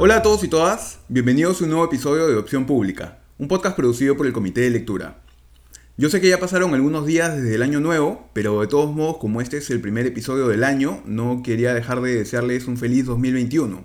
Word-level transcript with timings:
Hola 0.00 0.18
a 0.18 0.22
todos 0.22 0.44
y 0.44 0.48
todas, 0.48 1.00
bienvenidos 1.08 1.60
a 1.60 1.64
un 1.64 1.70
nuevo 1.70 1.84
episodio 1.84 2.28
de 2.28 2.36
Opción 2.36 2.66
Pública, 2.66 3.18
un 3.36 3.48
podcast 3.48 3.74
producido 3.74 4.16
por 4.16 4.28
el 4.28 4.32
Comité 4.32 4.60
de 4.60 4.70
Lectura. 4.70 5.24
Yo 5.96 6.08
sé 6.08 6.20
que 6.20 6.28
ya 6.28 6.38
pasaron 6.38 6.72
algunos 6.72 7.04
días 7.04 7.34
desde 7.34 7.56
el 7.56 7.62
año 7.62 7.80
nuevo, 7.80 8.30
pero 8.32 8.60
de 8.60 8.68
todos 8.68 8.94
modos, 8.94 9.16
como 9.16 9.40
este 9.40 9.56
es 9.56 9.70
el 9.70 9.80
primer 9.80 10.06
episodio 10.06 10.46
del 10.46 10.62
año, 10.62 11.02
no 11.04 11.42
quería 11.42 11.74
dejar 11.74 12.00
de 12.00 12.14
desearles 12.14 12.68
un 12.68 12.76
feliz 12.76 13.06
2021. 13.06 13.84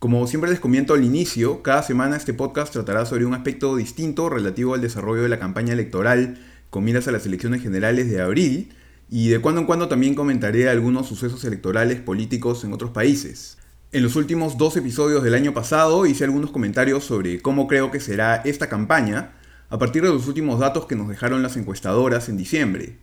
Como 0.00 0.26
siempre 0.26 0.50
les 0.50 0.58
comento 0.58 0.92
al 0.92 1.04
inicio, 1.04 1.62
cada 1.62 1.84
semana 1.84 2.16
este 2.16 2.34
podcast 2.34 2.72
tratará 2.72 3.06
sobre 3.06 3.24
un 3.24 3.34
aspecto 3.34 3.76
distinto 3.76 4.28
relativo 4.28 4.74
al 4.74 4.80
desarrollo 4.80 5.22
de 5.22 5.28
la 5.28 5.38
campaña 5.38 5.72
electoral 5.72 6.36
con 6.68 6.82
miras 6.82 7.06
a 7.06 7.12
las 7.12 7.26
elecciones 7.26 7.62
generales 7.62 8.10
de 8.10 8.20
abril, 8.20 8.74
y 9.08 9.28
de 9.28 9.38
cuando 9.38 9.60
en 9.60 9.68
cuando 9.68 9.86
también 9.86 10.16
comentaré 10.16 10.68
algunos 10.68 11.06
sucesos 11.06 11.44
electorales 11.44 12.00
políticos 12.00 12.64
en 12.64 12.72
otros 12.72 12.90
países. 12.90 13.58
En 13.94 14.02
los 14.02 14.16
últimos 14.16 14.56
dos 14.56 14.74
episodios 14.78 15.22
del 15.22 15.34
año 15.34 15.52
pasado 15.52 16.06
hice 16.06 16.24
algunos 16.24 16.50
comentarios 16.50 17.04
sobre 17.04 17.42
cómo 17.42 17.68
creo 17.68 17.90
que 17.90 18.00
será 18.00 18.36
esta 18.36 18.70
campaña 18.70 19.32
a 19.68 19.78
partir 19.78 20.00
de 20.00 20.08
los 20.08 20.26
últimos 20.26 20.58
datos 20.58 20.86
que 20.86 20.96
nos 20.96 21.10
dejaron 21.10 21.42
las 21.42 21.58
encuestadoras 21.58 22.30
en 22.30 22.38
diciembre. 22.38 22.96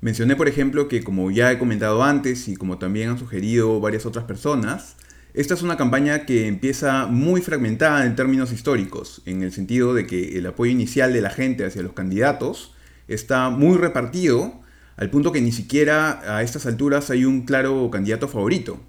Mencioné, 0.00 0.34
por 0.34 0.48
ejemplo, 0.48 0.88
que 0.88 1.04
como 1.04 1.30
ya 1.30 1.52
he 1.52 1.60
comentado 1.60 2.02
antes 2.02 2.48
y 2.48 2.56
como 2.56 2.78
también 2.78 3.10
han 3.10 3.20
sugerido 3.20 3.78
varias 3.78 4.04
otras 4.04 4.24
personas, 4.24 4.96
esta 5.32 5.54
es 5.54 5.62
una 5.62 5.76
campaña 5.76 6.26
que 6.26 6.48
empieza 6.48 7.06
muy 7.06 7.40
fragmentada 7.40 8.04
en 8.04 8.16
términos 8.16 8.50
históricos, 8.50 9.22
en 9.26 9.44
el 9.44 9.52
sentido 9.52 9.94
de 9.94 10.08
que 10.08 10.38
el 10.38 10.46
apoyo 10.46 10.72
inicial 10.72 11.12
de 11.12 11.20
la 11.20 11.30
gente 11.30 11.64
hacia 11.64 11.82
los 11.82 11.92
candidatos 11.92 12.74
está 13.06 13.48
muy 13.50 13.78
repartido, 13.78 14.60
al 14.96 15.08
punto 15.08 15.30
que 15.30 15.40
ni 15.40 15.52
siquiera 15.52 16.36
a 16.36 16.42
estas 16.42 16.66
alturas 16.66 17.10
hay 17.10 17.26
un 17.26 17.42
claro 17.42 17.88
candidato 17.92 18.26
favorito. 18.26 18.80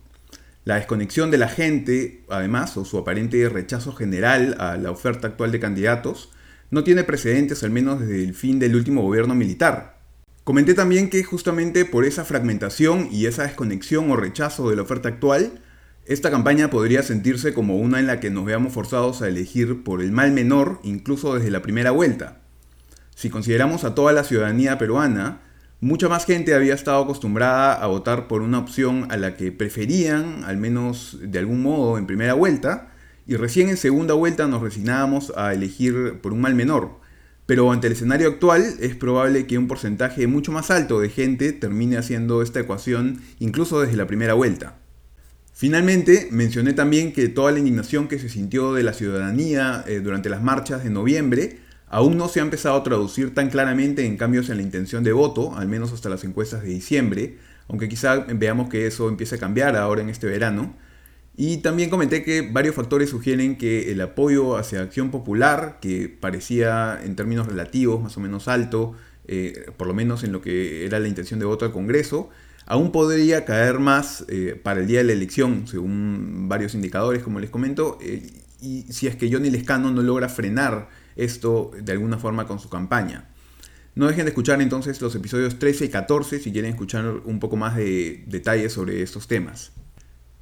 La 0.65 0.75
desconexión 0.75 1.29
de 1.29 1.37
la 1.37 1.49
gente, 1.49 2.23
además, 2.29 2.77
o 2.77 2.85
su 2.85 2.97
aparente 2.97 3.49
rechazo 3.49 3.91
general 3.93 4.55
a 4.59 4.77
la 4.77 4.91
oferta 4.91 5.27
actual 5.27 5.51
de 5.51 5.59
candidatos, 5.59 6.29
no 6.71 6.83
tiene 6.83 7.03
precedentes 7.03 7.63
al 7.63 7.71
menos 7.71 7.99
desde 7.99 8.23
el 8.23 8.33
fin 8.33 8.59
del 8.59 8.75
último 8.75 9.01
gobierno 9.01 9.35
militar. 9.35 9.99
Comenté 10.43 10.73
también 10.73 11.09
que 11.09 11.23
justamente 11.23 11.85
por 11.85 12.05
esa 12.05 12.25
fragmentación 12.25 13.09
y 13.11 13.25
esa 13.25 13.43
desconexión 13.43 14.09
o 14.09 14.15
rechazo 14.15 14.69
de 14.69 14.77
la 14.77 14.81
oferta 14.81 15.09
actual, 15.09 15.61
esta 16.05 16.31
campaña 16.31 16.69
podría 16.69 17.03
sentirse 17.03 17.53
como 17.53 17.77
una 17.77 17.99
en 17.99 18.07
la 18.07 18.19
que 18.19 18.29
nos 18.29 18.43
veamos 18.43 18.73
forzados 18.73 19.21
a 19.21 19.27
elegir 19.27 19.83
por 19.83 20.01
el 20.01 20.11
mal 20.11 20.31
menor 20.31 20.79
incluso 20.83 21.35
desde 21.35 21.51
la 21.51 21.61
primera 21.61 21.91
vuelta. 21.91 22.41
Si 23.15 23.29
consideramos 23.29 23.83
a 23.83 23.95
toda 23.95 24.11
la 24.11 24.23
ciudadanía 24.23 24.77
peruana, 24.77 25.41
mucha 25.83 26.07
más 26.07 26.25
gente 26.25 26.55
había 26.55 26.73
estado 26.73 27.03
acostumbrada 27.03 27.73
a 27.73 27.87
votar 27.87 28.27
por 28.29 28.41
una 28.41 28.59
opción 28.59 29.07
a 29.11 29.17
la 29.17 29.35
que 29.35 29.51
preferían, 29.51 30.45
al 30.45 30.55
menos 30.55 31.17
de 31.21 31.39
algún 31.39 31.61
modo, 31.61 31.97
en 31.97 32.07
primera 32.07 32.33
vuelta, 32.33 32.93
y 33.27 33.35
recién 33.35 33.67
en 33.67 33.75
segunda 33.75 34.13
vuelta 34.13 34.47
nos 34.47 34.61
resignábamos 34.61 35.33
a 35.35 35.53
elegir 35.53 36.19
por 36.21 36.31
un 36.31 36.39
mal 36.39 36.55
menor. 36.55 37.01
Pero 37.45 37.69
ante 37.71 37.87
el 37.87 37.93
escenario 37.93 38.29
actual 38.29 38.63
es 38.79 38.95
probable 38.95 39.45
que 39.45 39.57
un 39.57 39.67
porcentaje 39.67 40.25
mucho 40.25 40.53
más 40.53 40.71
alto 40.71 41.01
de 41.01 41.09
gente 41.09 41.51
termine 41.51 41.97
haciendo 41.97 42.41
esta 42.41 42.61
ecuación 42.61 43.21
incluso 43.39 43.81
desde 43.81 43.97
la 43.97 44.07
primera 44.07 44.33
vuelta. 44.33 44.77
Finalmente, 45.53 46.29
mencioné 46.31 46.71
también 46.71 47.11
que 47.11 47.27
toda 47.27 47.51
la 47.51 47.59
indignación 47.59 48.07
que 48.07 48.19
se 48.19 48.29
sintió 48.29 48.73
de 48.73 48.83
la 48.83 48.93
ciudadanía 48.93 49.83
eh, 49.85 49.99
durante 49.99 50.29
las 50.29 50.41
marchas 50.41 50.83
de 50.85 50.89
noviembre 50.89 51.59
aún 51.93 52.17
no 52.17 52.27
se 52.27 52.39
ha 52.39 52.43
empezado 52.43 52.75
a 52.75 52.81
traducir 52.81 53.35
tan 53.35 53.51
claramente 53.51 54.03
en 54.03 54.17
cambios 54.17 54.49
en 54.49 54.57
la 54.57 54.63
intención 54.63 55.03
de 55.03 55.13
voto, 55.13 55.55
al 55.55 55.67
menos 55.67 55.93
hasta 55.93 56.09
las 56.09 56.23
encuestas 56.23 56.63
de 56.63 56.69
diciembre, 56.69 57.37
aunque 57.67 57.87
quizá 57.87 58.25
veamos 58.33 58.67
que 58.67 58.87
eso 58.87 59.09
empiece 59.09 59.35
a 59.35 59.37
cambiar 59.37 59.75
ahora 59.75 60.01
en 60.01 60.09
este 60.09 60.25
verano. 60.25 60.75
Y 61.37 61.57
también 61.57 61.91
comenté 61.91 62.23
que 62.23 62.41
varios 62.41 62.73
factores 62.73 63.11
sugieren 63.11 63.59
que 63.59 63.91
el 63.91 64.01
apoyo 64.01 64.57
hacia 64.57 64.81
Acción 64.81 65.11
Popular, 65.11 65.77
que 65.81 66.09
parecía 66.09 66.99
en 67.03 67.15
términos 67.15 67.45
relativos 67.45 68.01
más 68.01 68.17
o 68.17 68.19
menos 68.19 68.47
alto, 68.47 68.93
eh, 69.27 69.67
por 69.77 69.85
lo 69.85 69.93
menos 69.93 70.23
en 70.23 70.31
lo 70.31 70.41
que 70.41 70.87
era 70.87 70.99
la 70.99 71.07
intención 71.07 71.39
de 71.39 71.45
voto 71.45 71.63
al 71.63 71.71
Congreso, 71.71 72.31
aún 72.65 72.91
podría 72.91 73.45
caer 73.45 73.77
más 73.77 74.25
eh, 74.29 74.59
para 74.61 74.79
el 74.79 74.87
día 74.87 74.97
de 74.97 75.05
la 75.05 75.13
elección, 75.13 75.67
según 75.67 76.49
varios 76.49 76.73
indicadores, 76.73 77.21
como 77.21 77.39
les 77.39 77.51
comento, 77.51 77.99
eh, 78.01 78.31
y 78.61 78.81
si 78.91 79.05
es 79.05 79.15
que 79.15 79.31
Johnny 79.31 79.51
Lescano 79.51 79.91
no 79.91 80.01
logra 80.01 80.27
frenar 80.27 81.02
esto 81.15 81.71
de 81.81 81.91
alguna 81.91 82.17
forma 82.17 82.47
con 82.47 82.59
su 82.59 82.69
campaña. 82.69 83.29
No 83.95 84.07
dejen 84.07 84.25
de 84.25 84.29
escuchar 84.29 84.59
entonces 84.61 85.01
los 85.01 85.13
episodios 85.13 85.59
13 85.59 85.85
y 85.85 85.89
14 85.89 86.39
si 86.39 86.51
quieren 86.51 86.71
escuchar 86.71 87.05
un 87.25 87.39
poco 87.39 87.57
más 87.57 87.75
de 87.75 88.23
detalles 88.27 88.73
sobre 88.73 89.03
estos 89.03 89.27
temas. 89.27 89.71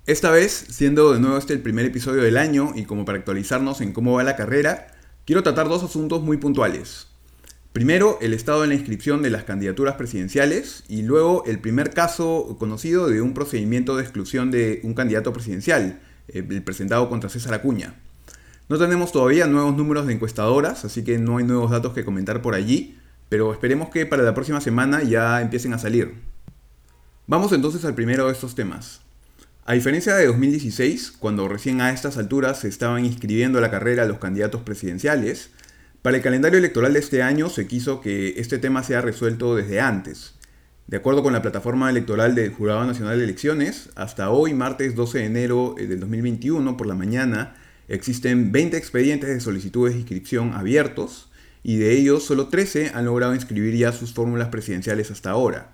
Esta 0.05 0.31
vez, 0.31 0.51
siendo 0.51 1.13
de 1.13 1.19
nuevo 1.19 1.37
este 1.37 1.53
el 1.53 1.61
primer 1.61 1.85
episodio 1.85 2.23
del 2.23 2.37
año 2.37 2.71
y 2.75 2.85
como 2.85 3.05
para 3.05 3.17
actualizarnos 3.17 3.81
en 3.81 3.93
cómo 3.93 4.13
va 4.13 4.23
la 4.23 4.35
carrera, 4.35 4.87
quiero 5.25 5.43
tratar 5.43 5.69
dos 5.69 5.83
asuntos 5.83 6.21
muy 6.21 6.37
puntuales. 6.37 7.07
Primero, 7.73 8.17
el 8.21 8.33
estado 8.33 8.61
de 8.61 8.67
la 8.67 8.73
inscripción 8.73 9.21
de 9.21 9.29
las 9.29 9.43
candidaturas 9.43 9.95
presidenciales 9.95 10.83
y 10.89 11.03
luego 11.03 11.43
el 11.45 11.59
primer 11.59 11.91
caso 11.91 12.57
conocido 12.59 13.07
de 13.07 13.21
un 13.21 13.33
procedimiento 13.33 13.95
de 13.95 14.03
exclusión 14.03 14.49
de 14.51 14.81
un 14.83 14.93
candidato 14.93 15.31
presidencial, 15.31 16.01
eh, 16.27 16.45
el 16.49 16.63
presentado 16.63 17.07
contra 17.07 17.29
César 17.29 17.53
Acuña. 17.53 17.95
No 18.69 18.77
tenemos 18.77 19.11
todavía 19.11 19.47
nuevos 19.47 19.75
números 19.75 20.07
de 20.07 20.13
encuestadoras, 20.13 20.85
así 20.85 21.03
que 21.03 21.17
no 21.17 21.37
hay 21.37 21.43
nuevos 21.43 21.71
datos 21.71 21.93
que 21.93 22.05
comentar 22.05 22.41
por 22.41 22.55
allí, 22.55 22.97
pero 23.29 23.53
esperemos 23.53 23.89
que 23.89 24.05
para 24.05 24.23
la 24.23 24.33
próxima 24.33 24.61
semana 24.61 25.03
ya 25.03 25.41
empiecen 25.41 25.73
a 25.73 25.77
salir. 25.77 26.15
Vamos 27.27 27.51
entonces 27.51 27.85
al 27.85 27.95
primero 27.95 28.27
de 28.27 28.33
estos 28.33 28.55
temas. 28.55 29.01
A 29.65 29.73
diferencia 29.73 30.15
de 30.15 30.25
2016, 30.25 31.13
cuando 31.19 31.47
recién 31.47 31.81
a 31.81 31.91
estas 31.91 32.17
alturas 32.17 32.59
se 32.59 32.67
estaban 32.67 33.05
inscribiendo 33.05 33.59
a 33.59 33.61
la 33.61 33.71
carrera 33.71 34.05
los 34.05 34.17
candidatos 34.17 34.61
presidenciales, 34.63 35.51
para 36.01 36.17
el 36.17 36.23
calendario 36.23 36.57
electoral 36.57 36.93
de 36.93 36.99
este 36.99 37.21
año 37.21 37.47
se 37.47 37.67
quiso 37.67 38.01
que 38.01 38.33
este 38.37 38.57
tema 38.57 38.81
sea 38.81 39.01
resuelto 39.01 39.55
desde 39.55 39.79
antes. 39.79 40.33
De 40.87 40.97
acuerdo 40.97 41.21
con 41.21 41.31
la 41.31 41.43
plataforma 41.43 41.89
electoral 41.89 42.33
del 42.33 42.51
Jurado 42.51 42.83
Nacional 42.85 43.19
de 43.19 43.23
Elecciones, 43.23 43.89
hasta 43.95 44.31
hoy, 44.31 44.55
martes 44.55 44.95
12 44.95 45.19
de 45.19 45.25
enero 45.25 45.75
del 45.77 45.99
2021, 45.99 46.75
por 46.75 46.87
la 46.87 46.95
mañana, 46.95 47.55
Existen 47.91 48.53
20 48.53 48.77
expedientes 48.77 49.29
de 49.29 49.41
solicitudes 49.41 49.93
de 49.93 49.99
inscripción 49.99 50.53
abiertos 50.53 51.29
y 51.61 51.75
de 51.75 51.91
ellos 51.91 52.23
solo 52.23 52.47
13 52.47 52.91
han 52.93 53.03
logrado 53.03 53.35
inscribir 53.35 53.75
ya 53.75 53.91
sus 53.91 54.13
fórmulas 54.13 54.47
presidenciales 54.47 55.11
hasta 55.11 55.31
ahora. 55.31 55.73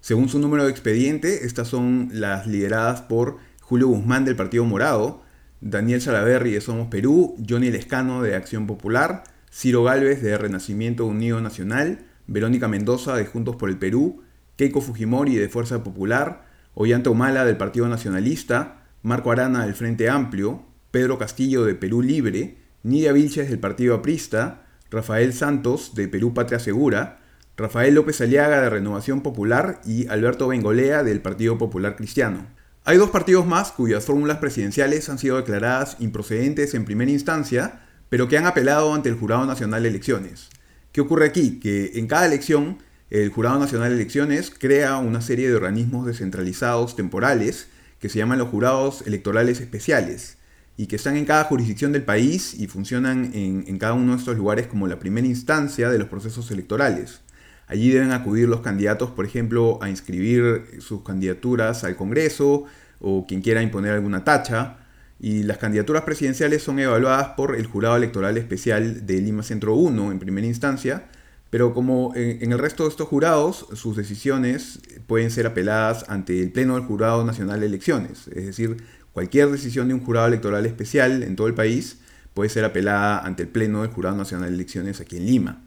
Según 0.00 0.30
su 0.30 0.38
número 0.38 0.64
de 0.64 0.70
expediente, 0.70 1.44
estas 1.44 1.68
son 1.68 2.08
las 2.10 2.46
lideradas 2.46 3.02
por 3.02 3.36
Julio 3.60 3.88
Guzmán 3.88 4.24
del 4.24 4.34
Partido 4.34 4.64
Morado, 4.64 5.24
Daniel 5.60 6.00
Salaverri 6.00 6.52
de 6.52 6.62
Somos 6.62 6.88
Perú, 6.88 7.36
Johnny 7.46 7.70
Lescano 7.70 8.22
de 8.22 8.34
Acción 8.34 8.66
Popular, 8.66 9.22
Ciro 9.52 9.84
Galvez 9.84 10.22
de 10.22 10.38
Renacimiento 10.38 11.04
Unido 11.04 11.42
Nacional, 11.42 12.06
Verónica 12.28 12.66
Mendoza 12.66 13.14
de 13.14 13.26
Juntos 13.26 13.56
por 13.56 13.68
el 13.68 13.76
Perú, 13.76 14.22
Keiko 14.56 14.80
Fujimori 14.80 15.34
de 15.34 15.50
Fuerza 15.50 15.84
Popular, 15.84 16.46
Ollanta 16.72 17.10
Humala 17.10 17.44
del 17.44 17.58
Partido 17.58 17.88
Nacionalista, 17.88 18.86
Marco 19.02 19.30
Arana 19.30 19.66
del 19.66 19.74
Frente 19.74 20.08
Amplio, 20.08 20.71
Pedro 20.92 21.18
Castillo 21.18 21.64
de 21.64 21.74
Perú 21.74 22.02
Libre, 22.02 22.58
Nidia 22.82 23.12
Vilches 23.12 23.48
del 23.48 23.58
Partido 23.58 23.94
Aprista, 23.94 24.66
Rafael 24.90 25.32
Santos 25.32 25.94
de 25.94 26.06
Perú 26.06 26.34
Patria 26.34 26.58
Segura, 26.58 27.18
Rafael 27.56 27.94
López 27.94 28.20
Aliaga 28.20 28.60
de 28.60 28.68
Renovación 28.68 29.22
Popular 29.22 29.80
y 29.86 30.06
Alberto 30.08 30.48
Bengolea 30.48 31.02
del 31.02 31.22
Partido 31.22 31.56
Popular 31.56 31.96
Cristiano. 31.96 32.46
Hay 32.84 32.98
dos 32.98 33.08
partidos 33.08 33.46
más 33.46 33.72
cuyas 33.72 34.04
fórmulas 34.04 34.36
presidenciales 34.36 35.08
han 35.08 35.18
sido 35.18 35.38
declaradas 35.38 35.96
improcedentes 35.98 36.74
en 36.74 36.84
primera 36.84 37.10
instancia, 37.10 37.80
pero 38.10 38.28
que 38.28 38.36
han 38.36 38.44
apelado 38.44 38.92
ante 38.92 39.08
el 39.08 39.14
Jurado 39.14 39.46
Nacional 39.46 39.84
de 39.84 39.88
Elecciones. 39.88 40.50
¿Qué 40.92 41.00
ocurre 41.00 41.24
aquí? 41.24 41.58
Que 41.58 41.92
en 41.94 42.06
cada 42.06 42.26
elección 42.26 42.82
el 43.08 43.30
Jurado 43.30 43.58
Nacional 43.58 43.88
de 43.88 43.94
Elecciones 43.94 44.50
crea 44.50 44.98
una 44.98 45.22
serie 45.22 45.48
de 45.48 45.56
organismos 45.56 46.04
descentralizados 46.04 46.96
temporales 46.96 47.68
que 47.98 48.10
se 48.10 48.18
llaman 48.18 48.40
los 48.40 48.48
jurados 48.50 49.06
electorales 49.06 49.58
especiales 49.62 50.36
y 50.76 50.86
que 50.86 50.96
están 50.96 51.16
en 51.16 51.24
cada 51.24 51.44
jurisdicción 51.44 51.92
del 51.92 52.02
país 52.02 52.54
y 52.54 52.66
funcionan 52.66 53.30
en, 53.34 53.78
cada 53.78 53.92
uno 53.94 54.12
de 54.12 54.18
estos 54.18 54.36
lugares 54.36 54.66
como 54.66 54.86
la 54.86 54.98
primera 54.98 55.26
instancia 55.26 55.90
de 55.90 55.98
los 55.98 56.08
procesos 56.08 56.50
electorales. 56.50 57.20
Allí 57.66 57.90
deben 57.90 58.12
acudir 58.12 58.48
los 58.48 58.60
candidatos, 58.60 59.10
por 59.10 59.24
ejemplo, 59.24 59.78
a 59.82 59.88
inscribir 59.88 60.80
sus 60.80 61.02
candidaturas 61.02 61.84
al 61.84 61.96
Congreso 61.96 62.64
o 63.00 63.26
quien 63.26 63.42
quiera 63.42 63.62
imponer 63.62 63.92
alguna 63.92 64.24
tacha. 64.24 64.78
Y 65.20 65.44
las 65.44 65.58
candidaturas 65.58 66.02
presidenciales 66.02 66.62
son 66.62 66.78
evaluadas 66.80 67.28
por 67.36 67.54
el 67.54 67.66
Jurado 67.66 67.96
Electoral 67.96 68.36
Especial 68.36 69.06
de 69.06 69.20
Lima 69.20 69.42
Centro 69.42 69.74
1 69.74 70.10
en 70.10 70.18
primera 70.18 70.46
instancia, 70.46 71.04
pero 71.48 71.74
como 71.74 72.12
en, 72.16 72.42
en 72.42 72.52
el 72.52 72.58
resto 72.58 72.82
de 72.82 72.88
estos 72.88 73.06
jurados, 73.08 73.66
sus 73.74 73.96
decisiones 73.96 74.80
pueden 75.06 75.30
ser 75.30 75.46
apeladas 75.46 76.06
ante 76.08 76.40
el 76.40 76.50
Pleno 76.50 76.74
del 76.74 76.84
Jurado 76.84 77.24
Nacional 77.24 77.60
de 77.60 77.66
Elecciones, 77.66 78.26
es 78.28 78.46
decir, 78.46 78.78
Cualquier 79.12 79.50
decisión 79.50 79.88
de 79.88 79.94
un 79.94 80.00
jurado 80.00 80.28
electoral 80.28 80.64
especial 80.66 81.22
en 81.22 81.36
todo 81.36 81.46
el 81.46 81.54
país 81.54 81.98
puede 82.34 82.48
ser 82.48 82.64
apelada 82.64 83.20
ante 83.20 83.42
el 83.42 83.48
Pleno 83.48 83.82
del 83.82 83.90
Jurado 83.90 84.16
Nacional 84.16 84.48
de 84.48 84.54
Elecciones 84.54 85.00
aquí 85.00 85.18
en 85.18 85.26
Lima. 85.26 85.62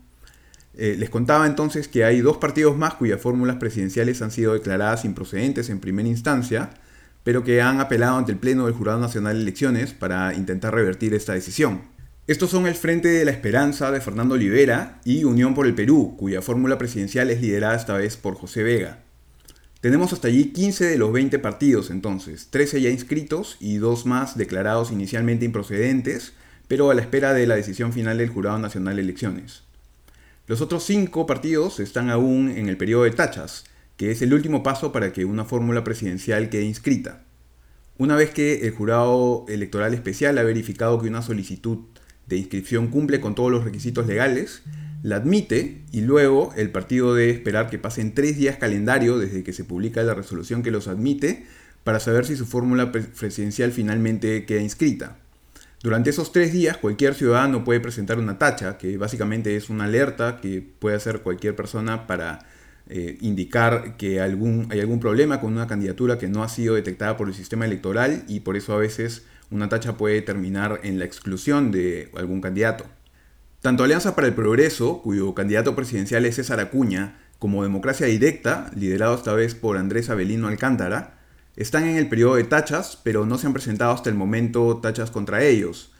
Eh, 0.77 0.95
les 0.97 1.09
contaba 1.09 1.47
entonces 1.47 1.87
que 1.87 2.03
hay 2.03 2.21
dos 2.21 2.37
partidos 2.37 2.77
más 2.77 2.95
cuyas 2.95 3.21
fórmulas 3.21 3.57
presidenciales 3.57 4.21
han 4.21 4.31
sido 4.31 4.53
declaradas 4.53 5.05
improcedentes 5.05 5.69
en 5.69 5.79
primera 5.79 6.09
instancia, 6.09 6.71
pero 7.23 7.43
que 7.43 7.61
han 7.61 7.79
apelado 7.79 8.17
ante 8.17 8.31
el 8.31 8.39
Pleno 8.39 8.65
del 8.65 8.73
Jurado 8.73 8.99
Nacional 8.99 9.35
de 9.35 9.43
Elecciones 9.43 9.93
para 9.93 10.33
intentar 10.33 10.73
revertir 10.73 11.13
esta 11.13 11.33
decisión. 11.33 11.83
Estos 12.27 12.49
son 12.49 12.65
el 12.65 12.73
Frente 12.73 13.07
de 13.07 13.23
la 13.23 13.31
Esperanza 13.31 13.91
de 13.91 14.01
Fernando 14.01 14.33
Olivera 14.33 14.99
y 15.05 15.23
Unión 15.23 15.53
por 15.53 15.67
el 15.67 15.75
Perú, 15.75 16.15
cuya 16.17 16.41
fórmula 16.41 16.77
presidencial 16.77 17.29
es 17.29 17.39
liderada 17.39 17.75
esta 17.75 17.95
vez 17.95 18.17
por 18.17 18.35
José 18.35 18.63
Vega. 18.63 19.04
Tenemos 19.81 20.13
hasta 20.13 20.27
allí 20.27 20.51
15 20.51 20.85
de 20.85 20.97
los 20.97 21.11
20 21.11 21.37
partidos 21.39 21.91
entonces, 21.91 22.47
13 22.49 22.81
ya 22.81 22.89
inscritos 22.89 23.57
y 23.59 23.77
dos 23.77 24.05
más 24.05 24.37
declarados 24.37 24.91
inicialmente 24.91 25.45
improcedentes, 25.45 26.33
pero 26.67 26.89
a 26.89 26.95
la 26.95 27.01
espera 27.01 27.33
de 27.33 27.45
la 27.45 27.55
decisión 27.55 27.93
final 27.93 28.17
del 28.17 28.29
Jurado 28.29 28.57
Nacional 28.57 28.95
de 28.95 29.03
Elecciones. 29.03 29.63
Los 30.47 30.61
otros 30.61 30.83
5 30.83 31.25
partidos 31.25 31.79
están 31.79 32.09
aún 32.09 32.49
en 32.49 32.69
el 32.69 32.77
periodo 32.77 33.03
de 33.03 33.11
tachas, 33.11 33.65
que 33.97 34.11
es 34.11 34.21
el 34.21 34.33
último 34.33 34.63
paso 34.63 34.91
para 34.91 35.13
que 35.13 35.25
una 35.25 35.45
fórmula 35.45 35.83
presidencial 35.83 36.49
quede 36.49 36.63
inscrita. 36.63 37.23
Una 37.97 38.15
vez 38.15 38.31
que 38.31 38.67
el 38.67 38.71
jurado 38.71 39.45
electoral 39.47 39.93
especial 39.93 40.37
ha 40.37 40.43
verificado 40.43 40.99
que 41.01 41.07
una 41.07 41.21
solicitud 41.21 41.79
de 42.27 42.37
inscripción 42.37 42.87
cumple 42.87 43.21
con 43.21 43.35
todos 43.35 43.51
los 43.51 43.63
requisitos 43.63 44.05
legales, 44.07 44.63
la 45.05 45.17
admite 45.17 45.83
y 45.91 46.01
luego 46.01 46.51
el 46.57 46.71
partido 46.71 47.13
debe 47.13 47.29
esperar 47.29 47.69
que 47.69 47.77
pasen 47.77 48.15
tres 48.15 48.37
días 48.37 48.57
calendario 48.57 49.19
desde 49.19 49.43
que 49.43 49.53
se 49.53 49.63
publica 49.63 50.01
la 50.01 50.15
resolución 50.15 50.63
que 50.63 50.71
los 50.71 50.87
admite 50.87 51.45
para 51.83 51.99
saber 51.99 52.25
si 52.25 52.35
su 52.35 52.47
fórmula 52.47 52.91
presidencial 52.91 53.71
finalmente 53.71 54.45
queda 54.45 54.61
inscrita. 54.61 55.17
Durante 55.83 56.09
esos 56.09 56.31
tres 56.31 56.51
días 56.51 56.77
cualquier 56.77 57.13
ciudadano 57.13 57.63
puede 57.63 57.81
presentar 57.81 58.17
una 58.17 58.39
tacha, 58.39 58.79
que 58.79 58.97
básicamente 58.97 59.55
es 59.55 59.69
una 59.69 59.83
alerta 59.83 60.37
que 60.41 60.67
puede 60.79 60.95
hacer 60.95 61.19
cualquier 61.19 61.55
persona 61.55 62.07
para 62.07 62.39
eh, 62.89 63.19
indicar 63.21 63.97
que 63.97 64.19
algún, 64.21 64.69
hay 64.71 64.79
algún 64.79 64.99
problema 64.99 65.39
con 65.39 65.53
una 65.53 65.67
candidatura 65.67 66.17
que 66.17 66.29
no 66.29 66.41
ha 66.41 66.49
sido 66.49 66.73
detectada 66.73 67.15
por 67.15 67.27
el 67.27 67.35
sistema 67.35 67.65
electoral 67.65 68.23
y 68.27 68.39
por 68.39 68.57
eso 68.57 68.73
a 68.73 68.77
veces 68.77 69.21
una 69.51 69.69
tacha 69.69 69.97
puede 69.97 70.23
terminar 70.23 70.79
en 70.81 70.97
la 70.97 71.05
exclusión 71.05 71.69
de 71.69 72.09
algún 72.15 72.41
candidato. 72.41 72.85
Tanto 73.65 73.83
Alianza 73.83 74.13
para 74.13 74.27
el 74.27 74.35
Progreso, 74.35 75.01
cuyo 75.01 75.33
candidato 75.33 75.75
presidencial 75.75 76.23
es 76.25 76.35
César 76.35 76.59
Acuña, 76.59 77.17
como 77.39 77.63
Democracia 77.63 78.05
Directa, 78.05 78.69
liderado 78.75 79.15
esta 79.15 79.33
vez 79.33 79.55
por 79.55 79.77
Andrés 79.77 80.11
Avelino 80.11 80.47
Alcántara, 80.47 81.17
están 81.55 81.85
en 81.85 81.95
el 81.95 82.07
periodo 82.07 82.35
de 82.35 82.43
tachas, 82.43 83.01
pero 83.01 83.25
no 83.25 83.39
se 83.39 83.47
han 83.47 83.53
presentado 83.53 83.91
hasta 83.91 84.11
el 84.11 84.15
momento 84.15 84.77
tachas 84.77 85.09
contra 85.09 85.43
ellos, 85.43 85.91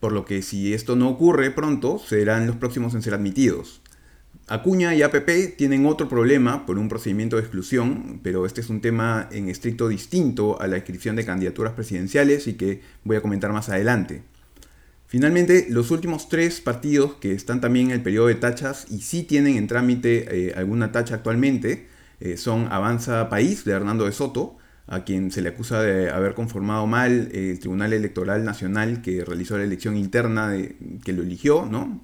por 0.00 0.12
lo 0.12 0.26
que 0.26 0.42
si 0.42 0.74
esto 0.74 0.96
no 0.96 1.08
ocurre 1.08 1.50
pronto, 1.50 1.98
serán 1.98 2.46
los 2.46 2.56
próximos 2.56 2.92
en 2.92 3.00
ser 3.00 3.14
admitidos. 3.14 3.80
Acuña 4.46 4.94
y 4.94 5.00
APP 5.00 5.56
tienen 5.56 5.86
otro 5.86 6.10
problema 6.10 6.66
por 6.66 6.76
un 6.76 6.90
procedimiento 6.90 7.36
de 7.36 7.42
exclusión, 7.42 8.20
pero 8.22 8.44
este 8.44 8.60
es 8.60 8.68
un 8.68 8.82
tema 8.82 9.30
en 9.32 9.48
estricto 9.48 9.88
distinto 9.88 10.60
a 10.60 10.66
la 10.66 10.76
inscripción 10.76 11.16
de 11.16 11.24
candidaturas 11.24 11.72
presidenciales 11.72 12.46
y 12.48 12.58
que 12.58 12.82
voy 13.02 13.16
a 13.16 13.22
comentar 13.22 13.50
más 13.50 13.70
adelante. 13.70 14.24
Finalmente, 15.06 15.66
los 15.68 15.90
últimos 15.90 16.28
tres 16.28 16.60
partidos 16.60 17.14
que 17.14 17.32
están 17.32 17.60
también 17.60 17.86
en 17.86 17.92
el 17.92 18.02
periodo 18.02 18.26
de 18.28 18.34
tachas 18.34 18.86
y 18.90 19.00
sí 19.00 19.22
tienen 19.22 19.56
en 19.56 19.66
trámite 19.66 20.48
eh, 20.48 20.54
alguna 20.56 20.92
tacha 20.92 21.16
actualmente 21.16 21.88
eh, 22.20 22.36
son 22.36 22.68
Avanza 22.72 23.28
País 23.28 23.64
de 23.64 23.72
Hernando 23.72 24.06
de 24.06 24.12
Soto, 24.12 24.56
a 24.86 25.04
quien 25.04 25.30
se 25.30 25.42
le 25.42 25.50
acusa 25.50 25.82
de 25.82 26.10
haber 26.10 26.34
conformado 26.34 26.86
mal 26.86 27.30
el 27.32 27.58
Tribunal 27.58 27.92
Electoral 27.92 28.44
Nacional 28.44 29.02
que 29.02 29.24
realizó 29.24 29.56
la 29.56 29.64
elección 29.64 29.96
interna 29.96 30.48
de, 30.48 30.76
que 31.04 31.12
lo 31.12 31.22
eligió, 31.22 31.66
¿no? 31.66 32.02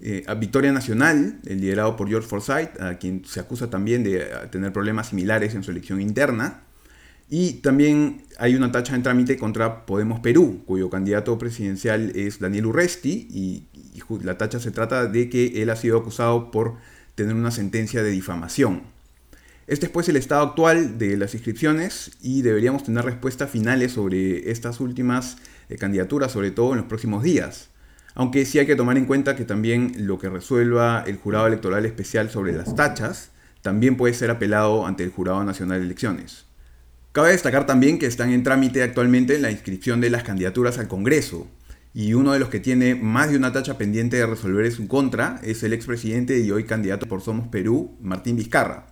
Eh, 0.00 0.24
a 0.26 0.34
Victoria 0.34 0.72
Nacional, 0.72 1.40
liderado 1.44 1.96
por 1.96 2.08
George 2.08 2.28
Forsyth, 2.28 2.80
a 2.80 2.98
quien 2.98 3.24
se 3.24 3.40
acusa 3.40 3.70
también 3.70 4.04
de 4.04 4.18
eh, 4.18 4.26
tener 4.50 4.72
problemas 4.72 5.08
similares 5.08 5.54
en 5.54 5.62
su 5.62 5.70
elección 5.70 6.00
interna. 6.00 6.64
Y 7.28 7.54
también 7.54 8.22
hay 8.38 8.54
una 8.54 8.70
tacha 8.70 8.94
en 8.94 9.02
trámite 9.02 9.36
contra 9.36 9.84
Podemos 9.84 10.20
Perú, 10.20 10.62
cuyo 10.64 10.90
candidato 10.90 11.36
presidencial 11.38 12.12
es 12.14 12.38
Daniel 12.38 12.66
Urresti, 12.66 13.26
y, 13.30 13.64
la 14.22 14.38
tacha 14.38 14.60
se 14.60 14.70
trata 14.70 15.06
de 15.06 15.28
que 15.28 15.62
él 15.62 15.70
ha 15.70 15.76
sido 15.76 15.98
acusado 15.98 16.50
por 16.50 16.74
tener 17.14 17.34
una 17.34 17.50
sentencia 17.50 18.02
de 18.02 18.10
difamación. 18.10 18.82
Este 19.66 19.86
es 19.86 19.92
pues 19.92 20.08
el 20.08 20.16
estado 20.16 20.46
actual 20.46 20.98
de 20.98 21.16
las 21.16 21.34
inscripciones 21.34 22.12
y 22.22 22.42
deberíamos 22.42 22.84
tener 22.84 23.04
respuestas 23.04 23.50
finales 23.50 23.92
sobre 23.92 24.50
estas 24.50 24.78
últimas 24.78 25.38
eh, 25.68 25.76
candidaturas, 25.76 26.30
sobre 26.30 26.52
todo 26.52 26.70
en 26.70 26.78
los 26.78 26.86
próximos 26.86 27.24
días 27.24 27.70
aunque 28.16 28.46
sí 28.46 28.58
hay 28.58 28.66
que 28.66 28.76
tomar 28.76 28.96
en 28.96 29.04
cuenta 29.04 29.36
que 29.36 29.44
también 29.44 29.92
lo 29.98 30.18
que 30.18 30.30
resuelva 30.30 31.04
el 31.06 31.18
jurado 31.18 31.46
electoral 31.46 31.84
especial 31.84 32.30
sobre 32.30 32.54
las 32.54 32.74
tachas 32.74 33.30
también 33.60 33.98
puede 33.98 34.14
ser 34.14 34.30
apelado 34.30 34.86
ante 34.86 35.04
el 35.04 35.10
Jurado 35.10 35.44
Nacional 35.44 35.80
de 35.80 35.84
Elecciones. 35.84 36.45
Cabe 37.16 37.30
destacar 37.30 37.64
también 37.64 37.98
que 37.98 38.04
están 38.04 38.30
en 38.30 38.42
trámite 38.42 38.82
actualmente 38.82 39.38
la 39.38 39.50
inscripción 39.50 40.02
de 40.02 40.10
las 40.10 40.22
candidaturas 40.22 40.76
al 40.76 40.86
Congreso, 40.86 41.46
y 41.94 42.12
uno 42.12 42.34
de 42.34 42.38
los 42.38 42.50
que 42.50 42.60
tiene 42.60 42.94
más 42.94 43.30
de 43.30 43.38
una 43.38 43.54
tacha 43.54 43.78
pendiente 43.78 44.18
de 44.18 44.26
resolver 44.26 44.66
en 44.66 44.72
su 44.72 44.86
contra 44.86 45.40
es 45.42 45.62
el 45.62 45.72
expresidente 45.72 46.38
y 46.40 46.50
hoy 46.50 46.64
candidato 46.64 47.06
por 47.06 47.22
Somos 47.22 47.48
Perú, 47.48 47.96
Martín 48.02 48.36
Vizcarra. 48.36 48.88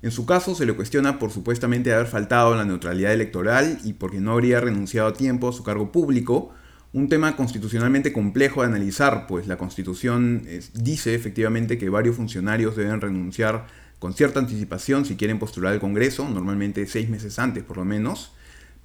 En 0.00 0.12
su 0.12 0.24
caso 0.24 0.54
se 0.54 0.64
le 0.64 0.72
cuestiona 0.72 1.18
por 1.18 1.30
supuestamente 1.30 1.92
haber 1.92 2.06
faltado 2.06 2.56
la 2.56 2.64
neutralidad 2.64 3.12
electoral 3.12 3.80
y 3.84 3.92
porque 3.92 4.18
no 4.18 4.32
habría 4.32 4.58
renunciado 4.58 5.08
a 5.08 5.12
tiempo 5.12 5.50
a 5.50 5.52
su 5.52 5.62
cargo 5.62 5.92
público, 5.92 6.54
un 6.94 7.10
tema 7.10 7.36
constitucionalmente 7.36 8.14
complejo 8.14 8.62
de 8.62 8.68
analizar, 8.68 9.26
pues 9.26 9.46
la 9.46 9.58
Constitución 9.58 10.46
dice 10.72 11.14
efectivamente 11.14 11.76
que 11.76 11.90
varios 11.90 12.16
funcionarios 12.16 12.76
deben 12.76 13.02
renunciar 13.02 13.66
con 14.02 14.14
cierta 14.14 14.40
anticipación 14.40 15.04
si 15.04 15.14
quieren 15.14 15.38
postular 15.38 15.72
al 15.72 15.78
Congreso, 15.78 16.28
normalmente 16.28 16.88
seis 16.88 17.08
meses 17.08 17.38
antes 17.38 17.62
por 17.62 17.76
lo 17.76 17.84
menos, 17.84 18.32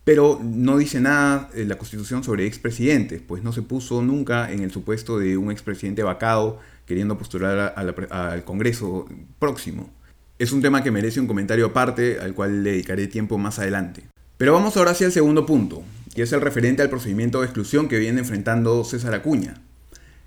pero 0.03 0.39
no 0.43 0.77
dice 0.77 1.01
nada 1.01 1.49
la 1.55 1.79
Constitución 1.79 2.23
sobre 2.23 2.45
expresidentes, 2.45 3.19
pues 3.27 3.41
no 3.41 3.51
se 3.51 3.63
puso 3.63 4.03
nunca 4.03 4.51
en 4.51 4.61
el 4.61 4.69
supuesto 4.69 5.17
de 5.17 5.35
un 5.35 5.49
expresidente 5.49 6.03
vacado 6.03 6.59
queriendo 6.85 7.17
postular 7.17 7.73
al 7.75 8.43
Congreso 8.43 9.07
próximo. 9.39 9.89
Es 10.37 10.51
un 10.51 10.61
tema 10.61 10.83
que 10.83 10.91
merece 10.91 11.19
un 11.19 11.25
comentario 11.25 11.65
aparte 11.65 12.19
al 12.19 12.35
cual 12.35 12.63
le 12.63 12.73
dedicaré 12.73 13.07
tiempo 13.07 13.39
más 13.39 13.57
adelante. 13.57 14.03
Pero 14.37 14.53
vamos 14.53 14.77
ahora 14.77 14.91
hacia 14.91 15.07
el 15.07 15.13
segundo 15.13 15.47
punto, 15.47 15.81
que 16.13 16.21
es 16.21 16.31
el 16.31 16.41
referente 16.41 16.83
al 16.83 16.91
procedimiento 16.91 17.39
de 17.39 17.47
exclusión 17.47 17.87
que 17.87 17.97
viene 17.97 18.19
enfrentando 18.19 18.83
César 18.83 19.15
Acuña. 19.15 19.63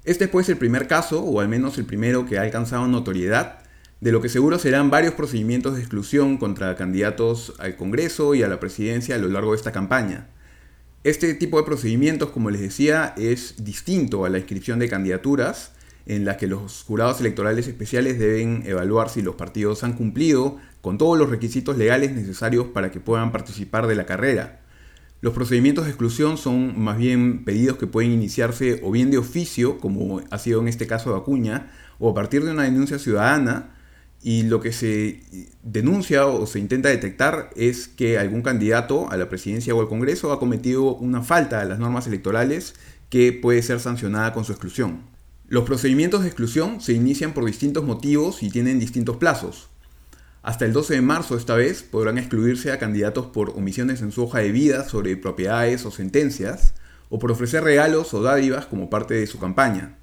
Este 0.02 0.24
es 0.24 0.30
pues 0.30 0.48
el 0.48 0.56
primer 0.56 0.88
caso, 0.88 1.22
o 1.22 1.38
al 1.38 1.46
menos 1.46 1.78
el 1.78 1.84
primero 1.84 2.26
que 2.26 2.38
ha 2.38 2.42
alcanzado 2.42 2.88
notoriedad, 2.88 3.59
de 4.00 4.12
lo 4.12 4.20
que 4.22 4.28
seguro 4.28 4.58
serán 4.58 4.90
varios 4.90 5.14
procedimientos 5.14 5.74
de 5.74 5.80
exclusión 5.80 6.38
contra 6.38 6.74
candidatos 6.76 7.54
al 7.58 7.76
Congreso 7.76 8.34
y 8.34 8.42
a 8.42 8.48
la 8.48 8.58
presidencia 8.58 9.14
a 9.14 9.18
lo 9.18 9.28
largo 9.28 9.52
de 9.52 9.58
esta 9.58 9.72
campaña. 9.72 10.28
Este 11.04 11.34
tipo 11.34 11.58
de 11.58 11.64
procedimientos, 11.64 12.30
como 12.30 12.50
les 12.50 12.60
decía, 12.60 13.14
es 13.16 13.64
distinto 13.64 14.24
a 14.24 14.30
la 14.30 14.38
inscripción 14.38 14.78
de 14.78 14.88
candidaturas, 14.88 15.72
en 16.06 16.24
las 16.24 16.38
que 16.38 16.46
los 16.46 16.82
jurados 16.82 17.20
electorales 17.20 17.68
especiales 17.68 18.18
deben 18.18 18.62
evaluar 18.66 19.10
si 19.10 19.22
los 19.22 19.34
partidos 19.34 19.84
han 19.84 19.92
cumplido 19.92 20.56
con 20.80 20.98
todos 20.98 21.18
los 21.18 21.28
requisitos 21.28 21.76
legales 21.76 22.12
necesarios 22.12 22.68
para 22.68 22.90
que 22.90 23.00
puedan 23.00 23.32
participar 23.32 23.86
de 23.86 23.94
la 23.94 24.06
carrera. 24.06 24.60
Los 25.20 25.34
procedimientos 25.34 25.84
de 25.84 25.90
exclusión 25.90 26.38
son 26.38 26.80
más 26.80 26.96
bien 26.96 27.44
pedidos 27.44 27.76
que 27.76 27.86
pueden 27.86 28.12
iniciarse 28.12 28.80
o 28.82 28.90
bien 28.90 29.10
de 29.10 29.18
oficio, 29.18 29.78
como 29.78 30.22
ha 30.30 30.38
sido 30.38 30.62
en 30.62 30.68
este 30.68 30.86
caso 30.86 31.12
de 31.12 31.18
Acuña, 31.18 31.70
o 31.98 32.10
a 32.10 32.14
partir 32.14 32.44
de 32.44 32.52
una 32.52 32.62
denuncia 32.62 32.98
ciudadana, 32.98 33.74
y 34.22 34.42
lo 34.42 34.60
que 34.60 34.72
se 34.72 35.22
denuncia 35.62 36.26
o 36.26 36.46
se 36.46 36.58
intenta 36.58 36.90
detectar 36.90 37.50
es 37.56 37.88
que 37.88 38.18
algún 38.18 38.42
candidato 38.42 39.10
a 39.10 39.16
la 39.16 39.28
presidencia 39.28 39.74
o 39.74 39.80
al 39.80 39.88
Congreso 39.88 40.32
ha 40.32 40.38
cometido 40.38 40.94
una 40.96 41.22
falta 41.22 41.60
a 41.60 41.64
las 41.64 41.78
normas 41.78 42.06
electorales 42.06 42.74
que 43.08 43.32
puede 43.32 43.62
ser 43.62 43.80
sancionada 43.80 44.32
con 44.32 44.44
su 44.44 44.52
exclusión. 44.52 45.02
Los 45.48 45.64
procedimientos 45.64 46.22
de 46.22 46.28
exclusión 46.28 46.80
se 46.80 46.92
inician 46.92 47.32
por 47.32 47.44
distintos 47.44 47.84
motivos 47.84 48.42
y 48.42 48.50
tienen 48.50 48.78
distintos 48.78 49.16
plazos. 49.16 49.68
Hasta 50.42 50.64
el 50.64 50.72
12 50.72 50.94
de 50.94 51.02
marzo 51.02 51.36
esta 51.36 51.54
vez 51.54 51.82
podrán 51.82 52.18
excluirse 52.18 52.72
a 52.72 52.78
candidatos 52.78 53.26
por 53.26 53.50
omisiones 53.50 54.00
en 54.00 54.12
su 54.12 54.22
hoja 54.22 54.38
de 54.38 54.52
vida 54.52 54.88
sobre 54.88 55.16
propiedades 55.16 55.84
o 55.84 55.90
sentencias, 55.90 56.74
o 57.08 57.18
por 57.18 57.32
ofrecer 57.32 57.64
regalos 57.64 58.14
o 58.14 58.22
dádivas 58.22 58.66
como 58.66 58.88
parte 58.88 59.14
de 59.14 59.26
su 59.26 59.38
campaña. 59.38 59.98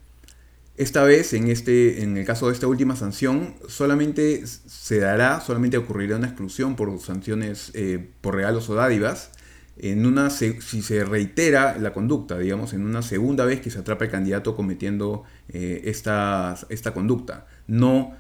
Esta 0.78 1.04
vez, 1.04 1.34
en, 1.34 1.50
este, 1.50 2.04
en 2.04 2.18
el 2.18 2.26
caso 2.26 2.48
de 2.48 2.54
esta 2.54 2.68
última 2.68 2.96
sanción, 2.96 3.56
solamente 3.68 4.46
se 4.46 5.00
dará, 5.00 5.42
solamente 5.42 5.78
ocurrirá 5.78 6.18
una 6.18 6.28
exclusión 6.28 6.76
por 6.76 7.00
sanciones 7.00 7.72
eh, 7.74 8.12
por 8.22 8.36
regalos 8.36 8.70
o 8.70 8.76
dádivas, 8.76 9.32
en 9.80 10.06
una, 10.06 10.30
si 10.30 10.54
se 10.60 11.04
reitera 11.04 11.78
la 11.80 11.94
conducta, 11.94 12.38
digamos, 12.38 12.74
en 12.74 12.86
una 12.86 13.02
segunda 13.02 13.44
vez 13.46 13.60
que 13.60 13.72
se 13.72 13.80
atrapa 13.80 14.06
el 14.06 14.12
candidato 14.12 14.56
cometiendo 14.56 15.24
eh, 15.50 15.82
esta, 15.86 16.56
esta 16.70 16.94
conducta. 16.94 17.48
No 17.66 18.14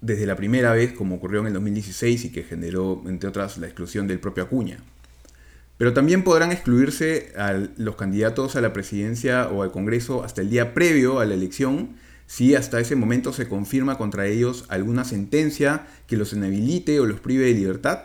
desde 0.00 0.26
la 0.26 0.36
primera 0.36 0.72
vez, 0.72 0.92
como 0.92 1.16
ocurrió 1.16 1.40
en 1.40 1.48
el 1.48 1.52
2016 1.54 2.26
y 2.26 2.32
que 2.32 2.44
generó, 2.44 3.02
entre 3.06 3.28
otras, 3.28 3.58
la 3.58 3.66
exclusión 3.66 4.06
del 4.06 4.20
propio 4.20 4.44
Acuña. 4.44 4.78
Pero 5.78 5.94
también 5.94 6.24
podrán 6.24 6.50
excluirse 6.52 7.32
los 7.76 7.96
candidatos 7.96 8.56
a 8.56 8.60
la 8.60 8.72
presidencia 8.72 9.48
o 9.48 9.62
al 9.62 9.70
Congreso 9.70 10.24
hasta 10.24 10.42
el 10.42 10.50
día 10.50 10.74
previo 10.74 11.20
a 11.20 11.24
la 11.24 11.34
elección 11.34 11.96
si 12.26 12.54
hasta 12.54 12.78
ese 12.78 12.94
momento 12.94 13.32
se 13.32 13.48
confirma 13.48 13.96
contra 13.96 14.26
ellos 14.26 14.66
alguna 14.68 15.04
sentencia 15.04 15.86
que 16.06 16.18
los 16.18 16.34
inhabilite 16.34 17.00
o 17.00 17.06
los 17.06 17.20
prive 17.20 17.46
de 17.46 17.54
libertad, 17.54 18.00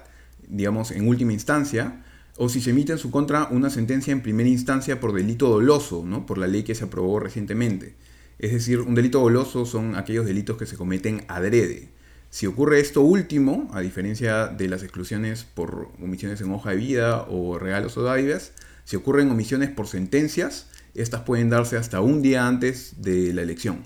digamos 0.47 0.91
en 0.91 1.09
última 1.09 1.33
instancia, 1.33 2.05
o 2.37 2.47
si 2.47 2.61
se 2.61 2.69
emite 2.69 2.93
en 2.93 2.99
su 2.99 3.11
contra 3.11 3.47
una 3.49 3.69
sentencia 3.69 4.13
en 4.13 4.21
primera 4.21 4.47
instancia 4.47 4.99
por 4.99 5.11
delito 5.11 5.49
doloso, 5.49 6.03
¿no? 6.05 6.25
por 6.25 6.37
la 6.37 6.47
ley 6.47 6.63
que 6.63 6.73
se 6.73 6.85
aprobó 6.85 7.19
recientemente. 7.19 7.95
Es 8.39 8.53
decir, 8.53 8.79
un 8.79 8.95
delito 8.95 9.19
doloso 9.19 9.65
son 9.65 9.95
aquellos 9.95 10.25
delitos 10.25 10.57
que 10.57 10.65
se 10.65 10.77
cometen 10.77 11.25
adrede. 11.27 11.89
Si 12.33 12.47
ocurre 12.47 12.79
esto 12.79 13.01
último, 13.01 13.69
a 13.75 13.81
diferencia 13.81 14.47
de 14.47 14.67
las 14.67 14.81
exclusiones 14.81 15.43
por 15.43 15.89
omisiones 16.01 16.41
en 16.41 16.51
hoja 16.51 16.71
de 16.71 16.77
vida 16.77 17.27
o 17.29 17.59
regalos 17.59 17.95
o 17.95 18.01
dádivas, 18.01 18.53
si 18.85 18.95
ocurren 18.95 19.29
omisiones 19.29 19.69
por 19.69 19.85
sentencias, 19.85 20.65
estas 20.95 21.21
pueden 21.21 21.51
darse 21.51 21.77
hasta 21.77 22.01
un 22.01 22.23
día 22.23 22.47
antes 22.47 22.95
de 23.03 23.35
la 23.35 23.43
elección. 23.43 23.83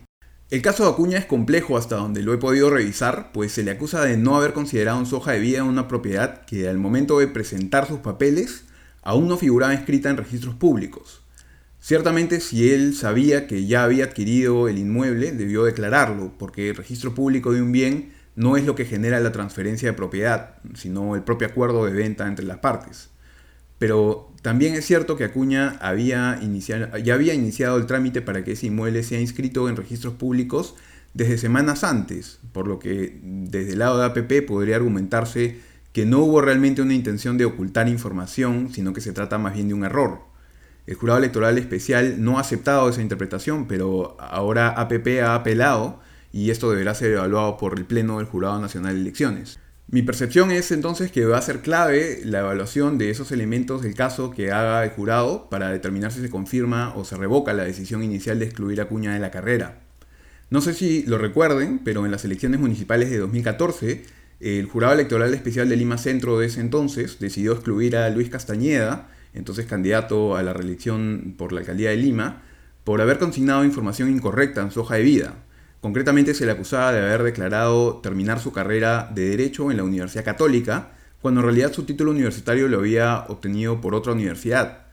El 0.50 0.62
caso 0.62 0.86
de 0.86 0.92
Acuña 0.92 1.18
es 1.18 1.26
complejo 1.26 1.78
hasta 1.78 1.98
donde 1.98 2.24
lo 2.24 2.34
he 2.34 2.38
podido 2.38 2.70
revisar, 2.70 3.34
pues 3.34 3.52
se 3.52 3.64
le 3.64 3.72
acusa 3.72 4.06
de 4.06 4.16
no 4.16 4.38
haber 4.38 4.54
considerado 4.54 4.98
en 4.98 5.08
su 5.08 5.18
hoja 5.18 5.34
de 5.34 5.40
vida 5.40 5.66
una 5.66 5.90
propiedad 5.90 6.46
que 6.46 6.70
al 6.70 6.78
momento 6.78 7.20
de 7.20 7.28
presentar 7.28 7.86
sus 7.86 8.00
papeles 8.00 8.64
aún 9.02 9.28
no 9.28 9.36
figuraba 9.36 9.74
inscrita 9.74 10.10
en 10.10 10.16
registros 10.16 10.56
públicos. 10.56 11.22
Ciertamente 11.82 12.40
si 12.40 12.72
él 12.72 12.96
sabía 12.96 13.46
que 13.46 13.66
ya 13.66 13.84
había 13.84 14.06
adquirido 14.06 14.70
el 14.70 14.78
inmueble, 14.78 15.34
debió 15.34 15.66
declararlo, 15.66 16.32
porque 16.40 16.70
el 16.70 16.78
registro 16.78 17.14
público 17.14 17.52
de 17.52 17.62
un 17.62 17.74
bien 17.74 18.16
no 18.38 18.56
es 18.56 18.66
lo 18.66 18.76
que 18.76 18.86
genera 18.86 19.20
la 19.20 19.32
transferencia 19.32 19.90
de 19.90 19.98
propiedad, 19.98 20.60
sino 20.76 21.16
el 21.16 21.24
propio 21.24 21.48
acuerdo 21.48 21.86
de 21.86 21.92
venta 21.92 22.28
entre 22.28 22.46
las 22.46 22.60
partes. 22.60 23.10
Pero 23.80 24.32
también 24.44 24.76
es 24.76 24.86
cierto 24.86 25.18
que 25.18 25.24
Acuña 25.24 25.78
había 25.82 26.40
ya 27.04 27.14
había 27.16 27.34
iniciado 27.34 27.78
el 27.78 27.88
trámite 27.88 28.22
para 28.22 28.44
que 28.44 28.52
ese 28.52 28.68
inmueble 28.68 29.02
sea 29.02 29.20
inscrito 29.20 29.68
en 29.68 29.76
registros 29.76 30.14
públicos 30.14 30.76
desde 31.16 31.40
semanas 31.40 31.84
antes, 31.84 32.40
por 32.54 32.68
lo 32.68 32.78
que 32.78 33.20
desde 33.24 33.74
el 33.74 33.80
lado 33.80 33.98
de 33.98 34.06
APP 34.06 34.48
podría 34.48 34.76
argumentarse 34.76 35.58
que 35.92 36.06
no 36.06 36.20
hubo 36.20 36.40
realmente 36.40 36.84
una 36.84 36.94
intención 36.94 37.40
de 37.40 37.46
ocultar 37.46 37.90
información, 37.90 38.70
sino 38.72 38.94
que 38.94 39.02
se 39.02 39.14
trata 39.14 39.40
más 39.40 39.56
bien 39.56 39.68
de 39.68 39.74
un 39.74 39.84
error. 39.84 40.20
El 40.86 40.94
jurado 40.94 41.18
electoral 41.18 41.58
especial 41.58 42.24
no 42.24 42.38
ha 42.38 42.42
aceptado 42.42 42.88
esa 42.88 43.02
interpretación, 43.02 43.68
pero 43.68 44.16
ahora 44.20 44.70
APP 44.70 45.22
ha 45.24 45.34
apelado 45.34 46.06
y 46.38 46.52
esto 46.52 46.70
deberá 46.70 46.94
ser 46.94 47.14
evaluado 47.14 47.58
por 47.58 47.80
el 47.80 47.86
Pleno 47.86 48.20
del 48.20 48.28
Jurado 48.28 48.62
Nacional 48.62 48.94
de 48.94 49.02
Elecciones. 49.02 49.58
Mi 49.88 50.04
percepción 50.04 50.52
es 50.52 50.72
entonces 50.72 51.12
que 51.12 51.26
va 51.26 51.40
a 51.40 51.42
ser 51.42 51.62
clave 51.62 52.20
la 52.26 52.42
evaluación 52.42 53.00
de 53.00 53.10
esos 53.10 53.32
elementos 53.32 53.82
del 53.82 53.96
caso 53.96 54.30
que 54.30 54.52
haga 54.52 54.84
el 54.84 54.92
jurado 54.92 55.50
para 55.50 55.72
determinar 55.72 56.12
si 56.12 56.22
se 56.22 56.30
confirma 56.30 56.94
o 56.96 57.06
se 57.06 57.18
revoca 57.18 57.54
la 57.54 57.64
decisión 57.64 58.04
inicial 58.04 58.38
de 58.38 58.46
excluir 58.46 58.80
a 58.82 58.86
Cuña 58.86 59.14
de 59.14 59.20
la 59.20 59.32
carrera. 59.32 59.80
No 60.52 60.62
sé 60.62 60.76
si 60.76 61.02
lo 61.08 61.18
recuerden, 61.18 61.80
pero 61.84 62.06
en 62.06 62.12
las 62.12 62.24
elecciones 62.24 62.60
municipales 62.60 63.10
de 63.10 63.18
2014, 63.18 64.06
el 64.40 64.68
jurado 64.68 64.94
electoral 64.94 65.34
especial 65.34 65.68
de 65.70 65.76
Lima 65.76 65.98
Centro 65.98 66.38
de 66.38 66.46
ese 66.46 66.62
entonces 66.62 67.18
decidió 67.20 67.54
excluir 67.54 67.98
a 67.98 68.12
Luis 68.12 68.30
Castañeda, 68.30 69.10
entonces 69.34 69.66
candidato 69.66 70.36
a 70.36 70.44
la 70.44 70.54
reelección 70.54 71.34
por 71.36 71.52
la 71.52 71.62
alcaldía 71.62 71.90
de 71.90 71.98
Lima, 71.98 72.44
por 72.84 73.02
haber 73.02 73.18
consignado 73.18 73.66
información 73.66 74.12
incorrecta 74.12 74.62
en 74.62 74.70
su 74.70 74.82
hoja 74.82 74.96
de 74.96 75.02
vida, 75.02 75.47
Concretamente 75.82 76.34
se 76.34 76.46
le 76.46 76.52
acusaba 76.52 76.92
de 76.92 77.00
haber 77.00 77.24
declarado 77.24 77.98
terminar 77.98 78.40
su 78.40 78.52
carrera 78.52 79.12
de 79.14 79.30
Derecho 79.30 79.70
en 79.70 79.78
la 79.78 79.84
Universidad 79.84 80.26
Católica, 80.26 80.92
cuando 81.22 81.42
en 81.42 81.46
realidad 81.46 81.74
su 81.74 81.84
título 81.84 82.12
universitario 82.12 82.68
lo 82.68 82.80
había 82.80 83.26
obtenido 83.28 83.80
por 83.80 83.94
otra 83.94 84.14
universidad. 84.14 84.88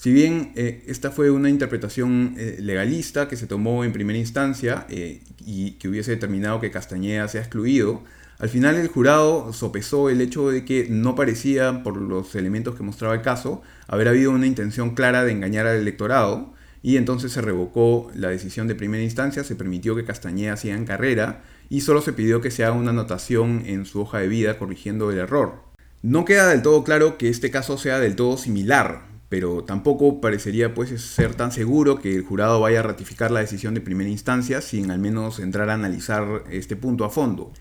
Si 0.00 0.12
bien 0.12 0.52
eh, 0.56 0.82
esta 0.86 1.10
fue 1.10 1.30
una 1.30 1.50
interpretación 1.50 2.34
eh, 2.38 2.56
legalista 2.60 3.28
que 3.28 3.36
se 3.36 3.46
tomó 3.46 3.84
en 3.84 3.92
primera 3.92 4.18
instancia 4.18 4.86
eh, 4.88 5.22
y 5.44 5.72
que 5.72 5.88
hubiese 5.88 6.12
determinado 6.12 6.58
que 6.58 6.70
Castañeda 6.70 7.28
sea 7.28 7.42
excluido, 7.42 8.02
al 8.38 8.48
final 8.48 8.76
el 8.76 8.88
jurado 8.88 9.52
sopesó 9.52 10.08
el 10.08 10.22
hecho 10.22 10.48
de 10.48 10.64
que 10.64 10.86
no 10.88 11.14
parecía, 11.14 11.82
por 11.82 11.98
los 11.98 12.34
elementos 12.34 12.76
que 12.76 12.82
mostraba 12.82 13.14
el 13.14 13.20
caso, 13.20 13.60
haber 13.88 14.08
habido 14.08 14.30
una 14.30 14.46
intención 14.46 14.94
clara 14.94 15.24
de 15.24 15.32
engañar 15.32 15.66
al 15.66 15.76
electorado, 15.76 16.54
y 16.82 16.96
entonces 16.96 17.32
se 17.32 17.42
revocó 17.42 18.10
la 18.14 18.28
decisión 18.28 18.66
de 18.68 18.74
primera 18.74 19.02
instancia, 19.02 19.44
se 19.44 19.56
permitió 19.56 19.94
que 19.96 20.04
Castañeda 20.04 20.56
siga 20.56 20.76
en 20.76 20.86
carrera 20.86 21.42
y 21.68 21.82
solo 21.82 22.00
se 22.00 22.12
pidió 22.12 22.40
que 22.40 22.50
se 22.50 22.64
haga 22.64 22.74
una 22.74 22.90
anotación 22.90 23.62
en 23.66 23.84
su 23.84 24.00
hoja 24.00 24.18
de 24.18 24.28
vida 24.28 24.58
corrigiendo 24.58 25.10
el 25.10 25.18
error. 25.18 25.62
No 26.02 26.24
queda 26.24 26.48
del 26.48 26.62
todo 26.62 26.82
claro 26.82 27.18
que 27.18 27.28
este 27.28 27.50
caso 27.50 27.76
sea 27.76 27.98
del 27.98 28.16
todo 28.16 28.38
similar, 28.38 29.02
pero 29.28 29.62
tampoco 29.64 30.20
parecería 30.20 30.74
pues 30.74 31.00
ser 31.00 31.34
tan 31.34 31.52
seguro 31.52 32.00
que 32.00 32.16
el 32.16 32.24
jurado 32.24 32.60
vaya 32.60 32.80
a 32.80 32.84
ratificar 32.84 33.30
la 33.30 33.40
decisión 33.40 33.74
de 33.74 33.80
primera 33.80 34.10
instancia 34.10 34.60
sin 34.60 34.90
al 34.90 34.98
menos 34.98 35.38
entrar 35.38 35.70
a 35.70 35.74
analizar 35.74 36.44
este 36.50 36.74
punto 36.74 37.04
a 37.04 37.10
fondo. 37.10 37.52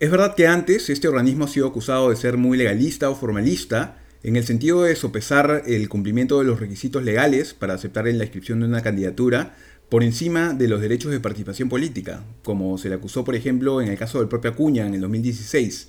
Es 0.00 0.10
verdad 0.10 0.34
que 0.34 0.48
antes 0.48 0.90
este 0.90 1.06
organismo 1.06 1.44
ha 1.44 1.48
sido 1.48 1.68
acusado 1.68 2.10
de 2.10 2.16
ser 2.16 2.36
muy 2.36 2.58
legalista 2.58 3.10
o 3.10 3.14
formalista, 3.14 3.98
en 4.24 4.36
el 4.36 4.44
sentido 4.44 4.82
de 4.82 4.96
sopesar 4.96 5.62
el 5.66 5.88
cumplimiento 5.90 6.38
de 6.38 6.46
los 6.46 6.58
requisitos 6.58 7.04
legales 7.04 7.52
para 7.52 7.74
aceptar 7.74 8.08
en 8.08 8.16
la 8.16 8.24
inscripción 8.24 8.58
de 8.60 8.66
una 8.66 8.80
candidatura 8.80 9.54
por 9.90 10.02
encima 10.02 10.54
de 10.54 10.66
los 10.66 10.80
derechos 10.80 11.12
de 11.12 11.20
participación 11.20 11.68
política, 11.68 12.24
como 12.42 12.78
se 12.78 12.88
le 12.88 12.94
acusó, 12.94 13.22
por 13.22 13.34
ejemplo, 13.34 13.82
en 13.82 13.88
el 13.88 13.98
caso 13.98 14.18
del 14.18 14.28
propio 14.28 14.52
Acuña 14.52 14.86
en 14.86 14.94
el 14.94 15.02
2016. 15.02 15.88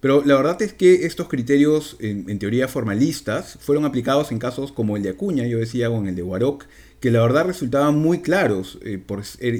Pero 0.00 0.22
la 0.24 0.36
verdad 0.36 0.60
es 0.60 0.74
que 0.74 1.06
estos 1.06 1.28
criterios, 1.28 1.96
en, 2.00 2.38
teoría 2.38 2.68
formalistas, 2.68 3.58
fueron 3.60 3.86
aplicados 3.86 4.30
en 4.30 4.38
casos 4.38 4.72
como 4.72 4.98
el 4.98 5.02
de 5.02 5.10
Acuña, 5.10 5.46
yo 5.46 5.58
decía, 5.58 5.88
o 5.88 5.98
en 5.98 6.08
el 6.08 6.14
de 6.14 6.22
Warok, 6.22 6.66
que 7.00 7.10
la 7.10 7.22
verdad 7.22 7.46
resultaban 7.46 7.98
muy 7.98 8.20
claros, 8.20 8.78
eh, 8.82 9.00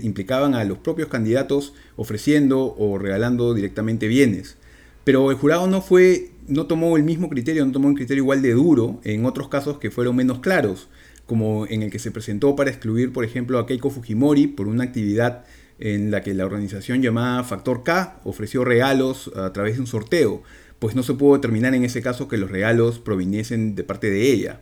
implicaban 0.03 0.55
a 0.55 0.65
los 0.65 0.79
propios 0.79 1.09
candidatos 1.09 1.73
ofreciendo 1.97 2.75
o 2.77 2.99
regalando 2.99 3.55
directamente 3.55 4.09
bienes. 4.09 4.57
Pero 5.05 5.31
el 5.31 5.37
jurado 5.37 5.67
no 5.67 5.81
fue 5.81 6.31
no 6.51 6.67
tomó 6.67 6.97
el 6.97 7.05
mismo 7.05 7.29
criterio, 7.29 7.65
no 7.65 7.73
tomó 7.73 7.89
un 7.89 7.95
criterio 7.95 8.23
igual 8.23 8.43
de 8.43 8.53
duro 8.53 9.01
en 9.05 9.25
otros 9.25 9.49
casos 9.49 9.79
que 9.79 9.91
fueron 9.91 10.17
menos 10.17 10.41
claros, 10.41 10.89
como 11.27 11.67
en 11.67 11.83
el 11.83 11.91
que 11.91 11.99
se 11.99 12.11
presentó 12.11 12.57
para 12.57 12.71
excluir, 12.71 13.13
por 13.13 13.25
ejemplo, 13.25 13.59
a 13.59 13.67
Keiko 13.67 13.91
Fujimori 13.91 14.49
por 14.49 14.67
una 14.67 14.85
actividad 14.85 15.45
en 15.79 16.11
la 16.11 16.23
que 16.23 16.35
la 16.35 16.45
organización 16.45 17.03
llamada 17.03 17.45
Factor 17.45 17.85
K 17.85 18.21
ofreció 18.25 18.65
regalos 18.65 19.31
a 19.35 19.53
través 19.53 19.77
de 19.77 19.81
un 19.81 19.87
sorteo, 19.87 20.43
pues 20.79 20.95
no 20.95 21.03
se 21.03 21.15
pudo 21.15 21.35
determinar 21.35 21.75
en 21.75 21.85
ese 21.85 22.03
caso 22.03 22.29
que 22.29 22.37
los 22.37 22.51
regalos 22.51 22.99
proviniesen 22.99 23.75
de 23.75 23.85
parte 23.85 24.11
de 24.11 24.31
ella. 24.31 24.61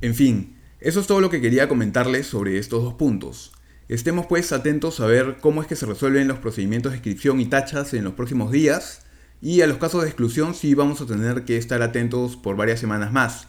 En 0.00 0.14
fin, 0.14 0.56
eso 0.80 1.00
es 1.00 1.06
todo 1.06 1.20
lo 1.20 1.30
que 1.30 1.40
quería 1.40 1.68
comentarles 1.68 2.26
sobre 2.26 2.58
estos 2.58 2.82
dos 2.84 2.94
puntos. 2.94 3.52
Estemos 3.88 4.26
pues 4.26 4.52
atentos 4.52 5.00
a 5.00 5.06
ver 5.06 5.38
cómo 5.40 5.62
es 5.62 5.66
que 5.66 5.76
se 5.76 5.86
resuelven 5.86 6.28
los 6.28 6.38
procedimientos 6.38 6.92
de 6.92 6.98
inscripción 6.98 7.40
y 7.40 7.46
tachas 7.46 7.92
en 7.92 8.04
los 8.04 8.14
próximos 8.14 8.52
días 8.52 9.06
y 9.42 9.62
a 9.62 9.66
los 9.66 9.78
casos 9.78 10.02
de 10.02 10.08
exclusión 10.08 10.54
sí 10.54 10.74
vamos 10.74 11.00
a 11.00 11.06
tener 11.06 11.44
que 11.44 11.56
estar 11.56 11.82
atentos 11.82 12.36
por 12.36 12.56
varias 12.56 12.80
semanas 12.80 13.12
más. 13.12 13.48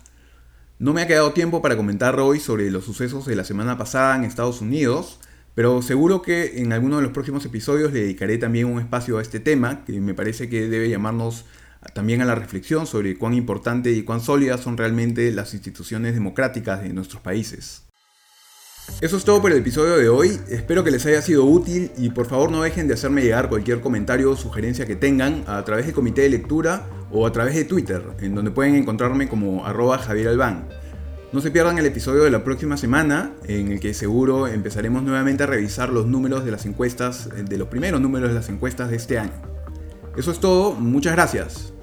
No 0.80 0.94
me 0.94 1.02
ha 1.02 1.08
quedado 1.08 1.34
tiempo 1.34 1.62
para 1.62 1.78
comentar 1.78 2.20
hoy 2.20 2.40
sobre 2.40 2.72
los 2.72 2.86
sucesos 2.86 3.26
de 3.26 3.36
la 3.36 3.44
semana 3.44 3.78
pasada 3.78 4.16
en 4.16 4.24
Estados 4.24 4.62
Unidos, 4.62 5.20
pero 5.54 5.82
seguro 5.82 6.22
que 6.22 6.62
en 6.62 6.74
alguno 6.74 6.98
de 6.98 7.04
los 7.04 7.12
próximos 7.12 7.46
episodios 7.46 7.92
le 7.92 8.02
dedicaré 8.02 8.38
también 8.38 8.68
un 8.68 8.80
espacio 8.80 9.18
a 9.18 9.22
este 9.22 9.40
tema, 9.40 9.84
que 9.86 10.00
me 10.00 10.14
parece 10.14 10.50
que 10.50 10.68
debe 10.70 10.90
llamarnos 10.90 11.46
también 11.94 12.22
a 12.22 12.26
la 12.26 12.36
reflexión 12.36 12.88
sobre 12.88 13.18
cuán 13.18 13.34
importante 13.34 13.92
y 13.92 14.04
cuán 14.04 14.22
sólidas 14.22 14.62
son 14.62 14.78
realmente 14.78 15.32
las 15.32 15.54
instituciones 15.54 16.14
democráticas 16.14 16.82
de 16.82 16.94
nuestros 16.94 17.22
países. 17.22 17.84
Eso 19.02 19.18
es 19.18 19.24
todo 19.24 19.42
por 19.42 19.52
el 19.52 19.58
episodio 19.58 19.98
de 19.98 20.10
hoy, 20.10 20.40
espero 20.48 20.84
que 20.84 20.92
les 20.92 21.06
haya 21.08 21.24
sido 21.24 21.46
útil 21.46 21.92
y 21.98 22.12
por 22.12 22.28
favor 22.28 22.52
no 22.52 22.62
dejen 22.62 22.88
de 22.88 22.94
hacerme 22.94 23.24
llegar 23.24 23.50
cualquier 23.50 23.82
comentario 23.82 24.30
o 24.30 24.36
sugerencia 24.36 24.86
que 24.86 24.96
tengan 24.96 25.44
a 25.48 25.64
través 25.66 25.86
del 25.86 25.96
comité 25.96 26.22
de 26.22 26.30
lectura 26.30 26.88
o 27.12 27.26
a 27.26 27.32
través 27.32 27.56
de 27.56 27.66
Twitter, 27.66 28.04
en 28.20 28.36
donde 28.36 28.52
pueden 28.52 28.76
encontrarme 28.76 29.28
como 29.28 29.66
arroba 29.66 29.98
Javier. 29.98 30.38
No 31.34 31.42
se 31.42 31.50
pierdan 31.50 31.80
el 31.80 31.86
episodio 31.88 32.24
de 32.24 32.30
la 32.30 32.44
próxima 32.44 32.78
semana, 32.78 33.34
en 33.46 33.72
el 33.72 33.80
que 33.80 33.94
seguro 33.94 34.48
empezaremos 34.48 35.02
nuevamente 35.02 35.44
a 35.44 35.48
revisar 35.48 35.90
los 35.90 36.06
números 36.06 36.46
de 36.46 36.52
las 36.52 36.66
encuestas, 36.66 37.30
de 37.34 37.58
los 37.58 37.70
primeros 37.70 38.02
números 38.02 38.30
de 38.30 38.36
las 38.36 38.50
encuestas 38.50 38.92
de 38.92 38.98
este 38.98 39.18
año. 39.18 39.34
Eso 40.16 40.32
es 40.32 40.40
todo, 40.40 40.74
muchas 40.74 41.14
gracias. 41.14 41.74